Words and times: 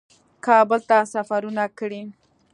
کابل 0.45 0.79
ته 0.89 0.97
سفرونه 1.13 1.63
کړي 1.79 2.01